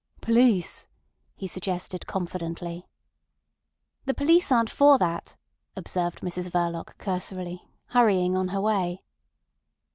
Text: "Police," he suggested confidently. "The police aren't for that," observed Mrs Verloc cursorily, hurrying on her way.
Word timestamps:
"Police," 0.19 0.87
he 1.35 1.45
suggested 1.47 2.07
confidently. 2.07 2.87
"The 4.05 4.15
police 4.15 4.51
aren't 4.51 4.71
for 4.71 4.97
that," 4.97 5.35
observed 5.75 6.21
Mrs 6.21 6.49
Verloc 6.49 6.97
cursorily, 6.97 7.67
hurrying 7.85 8.35
on 8.35 8.47
her 8.47 8.61
way. 8.61 9.03